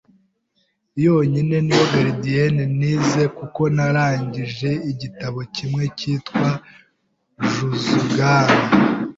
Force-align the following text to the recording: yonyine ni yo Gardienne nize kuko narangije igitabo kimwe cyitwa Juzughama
yonyine 1.05 1.55
ni 1.65 1.73
yo 1.79 1.85
Gardienne 1.93 2.63
nize 2.79 3.23
kuko 3.37 3.61
narangije 3.75 4.69
igitabo 4.91 5.39
kimwe 5.55 5.83
cyitwa 5.97 6.47
Juzughama 7.51 8.59